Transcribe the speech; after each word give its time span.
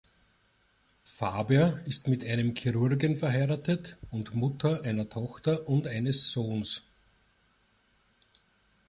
Faber 1.03 1.79
ist 1.85 2.07
mit 2.07 2.23
einem 2.25 2.55
Chirurgen 2.55 3.17
verheiratet 3.17 3.99
und 4.09 4.33
Mutter 4.33 4.81
einer 4.81 5.07
Tochter 5.09 5.67
und 5.69 5.85
eines 5.85 6.31
Sohns. 6.31 6.81